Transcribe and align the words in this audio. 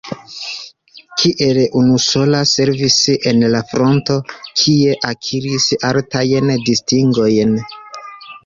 Kiel 1.23 1.59
unusola 1.81 2.39
servis 2.53 2.97
en 3.33 3.43
la 3.57 3.61
fronto, 3.73 4.17
kie 4.63 4.97
akiris 5.11 5.69
altajn 5.91 6.51
distingojn. 6.71 7.59